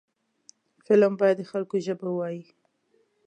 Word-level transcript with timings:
فلم 0.85 1.13
باید 1.19 1.37
د 1.39 1.43
خلکو 1.51 1.75
ژبه 1.85 2.05
ووايي 2.09 2.43